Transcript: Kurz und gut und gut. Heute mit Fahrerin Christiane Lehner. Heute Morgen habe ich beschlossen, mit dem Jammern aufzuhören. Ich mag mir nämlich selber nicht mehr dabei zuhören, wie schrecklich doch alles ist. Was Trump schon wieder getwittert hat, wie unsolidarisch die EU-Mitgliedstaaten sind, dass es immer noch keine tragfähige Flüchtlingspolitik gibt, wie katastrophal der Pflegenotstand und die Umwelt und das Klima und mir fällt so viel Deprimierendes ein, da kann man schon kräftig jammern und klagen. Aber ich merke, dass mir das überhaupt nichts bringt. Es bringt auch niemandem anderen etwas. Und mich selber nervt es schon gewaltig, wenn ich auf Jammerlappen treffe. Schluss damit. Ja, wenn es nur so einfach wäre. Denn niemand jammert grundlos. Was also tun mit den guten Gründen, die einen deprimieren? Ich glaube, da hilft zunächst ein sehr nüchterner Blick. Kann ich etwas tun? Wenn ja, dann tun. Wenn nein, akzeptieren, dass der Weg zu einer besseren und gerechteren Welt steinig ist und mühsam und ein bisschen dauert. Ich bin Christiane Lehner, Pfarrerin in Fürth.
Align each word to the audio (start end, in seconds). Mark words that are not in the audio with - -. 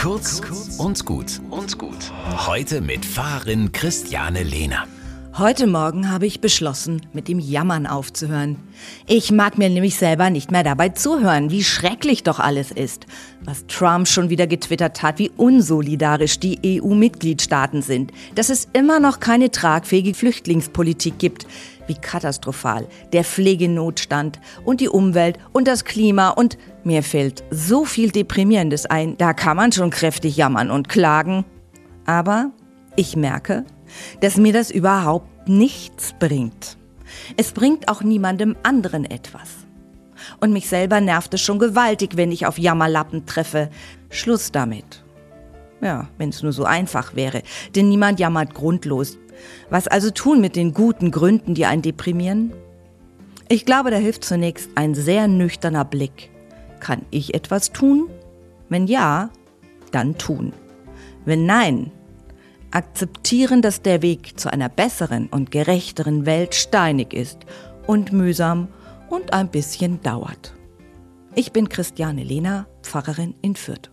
Kurz 0.00 0.40
und 0.78 1.04
gut 1.04 1.42
und 1.50 1.76
gut. 1.76 2.10
Heute 2.46 2.80
mit 2.80 3.04
Fahrerin 3.04 3.70
Christiane 3.70 4.42
Lehner. 4.42 4.86
Heute 5.40 5.66
Morgen 5.66 6.10
habe 6.10 6.26
ich 6.26 6.42
beschlossen, 6.42 7.00
mit 7.14 7.26
dem 7.26 7.38
Jammern 7.38 7.86
aufzuhören. 7.86 8.58
Ich 9.06 9.32
mag 9.32 9.56
mir 9.56 9.70
nämlich 9.70 9.96
selber 9.96 10.28
nicht 10.28 10.50
mehr 10.50 10.64
dabei 10.64 10.90
zuhören, 10.90 11.50
wie 11.50 11.64
schrecklich 11.64 12.22
doch 12.22 12.38
alles 12.38 12.70
ist. 12.70 13.06
Was 13.42 13.66
Trump 13.66 14.06
schon 14.06 14.28
wieder 14.28 14.46
getwittert 14.46 15.02
hat, 15.02 15.18
wie 15.18 15.30
unsolidarisch 15.30 16.40
die 16.40 16.82
EU-Mitgliedstaaten 16.82 17.80
sind, 17.80 18.12
dass 18.34 18.50
es 18.50 18.68
immer 18.74 19.00
noch 19.00 19.18
keine 19.18 19.50
tragfähige 19.50 20.12
Flüchtlingspolitik 20.12 21.18
gibt, 21.18 21.46
wie 21.86 21.94
katastrophal 21.94 22.86
der 23.14 23.24
Pflegenotstand 23.24 24.40
und 24.66 24.82
die 24.82 24.90
Umwelt 24.90 25.38
und 25.52 25.66
das 25.66 25.86
Klima 25.86 26.28
und 26.28 26.58
mir 26.84 27.02
fällt 27.02 27.44
so 27.50 27.86
viel 27.86 28.10
Deprimierendes 28.10 28.84
ein, 28.84 29.16
da 29.16 29.32
kann 29.32 29.56
man 29.56 29.72
schon 29.72 29.88
kräftig 29.88 30.36
jammern 30.36 30.70
und 30.70 30.90
klagen. 30.90 31.46
Aber 32.04 32.50
ich 32.94 33.16
merke, 33.16 33.64
dass 34.20 34.36
mir 34.36 34.52
das 34.52 34.70
überhaupt 34.70 35.48
nichts 35.48 36.14
bringt. 36.18 36.76
Es 37.36 37.52
bringt 37.52 37.88
auch 37.88 38.02
niemandem 38.02 38.56
anderen 38.62 39.04
etwas. 39.04 39.48
Und 40.40 40.52
mich 40.52 40.68
selber 40.68 41.00
nervt 41.00 41.34
es 41.34 41.40
schon 41.40 41.58
gewaltig, 41.58 42.16
wenn 42.16 42.32
ich 42.32 42.46
auf 42.46 42.58
Jammerlappen 42.58 43.26
treffe. 43.26 43.70
Schluss 44.10 44.52
damit. 44.52 45.02
Ja, 45.80 46.08
wenn 46.18 46.28
es 46.28 46.42
nur 46.42 46.52
so 46.52 46.64
einfach 46.64 47.14
wäre. 47.14 47.42
Denn 47.74 47.88
niemand 47.88 48.20
jammert 48.20 48.54
grundlos. 48.54 49.18
Was 49.70 49.88
also 49.88 50.10
tun 50.10 50.40
mit 50.40 50.56
den 50.56 50.74
guten 50.74 51.10
Gründen, 51.10 51.54
die 51.54 51.64
einen 51.64 51.82
deprimieren? 51.82 52.52
Ich 53.48 53.64
glaube, 53.64 53.90
da 53.90 53.96
hilft 53.96 54.24
zunächst 54.24 54.70
ein 54.74 54.94
sehr 54.94 55.26
nüchterner 55.26 55.84
Blick. 55.84 56.30
Kann 56.80 57.02
ich 57.10 57.34
etwas 57.34 57.72
tun? 57.72 58.08
Wenn 58.68 58.86
ja, 58.86 59.30
dann 59.90 60.18
tun. 60.18 60.52
Wenn 61.24 61.46
nein, 61.46 61.90
akzeptieren, 62.70 63.62
dass 63.62 63.82
der 63.82 64.02
Weg 64.02 64.38
zu 64.38 64.52
einer 64.52 64.68
besseren 64.68 65.28
und 65.28 65.50
gerechteren 65.50 66.26
Welt 66.26 66.54
steinig 66.54 67.12
ist 67.12 67.38
und 67.86 68.12
mühsam 68.12 68.68
und 69.08 69.32
ein 69.32 69.48
bisschen 69.48 70.00
dauert. 70.02 70.54
Ich 71.34 71.52
bin 71.52 71.68
Christiane 71.68 72.24
Lehner, 72.24 72.66
Pfarrerin 72.82 73.34
in 73.42 73.54
Fürth. 73.54 73.90